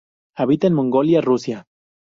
Habita 0.35 0.65
en 0.65 0.73
Mongolia, 0.73 1.21
Rusia. 1.21 1.65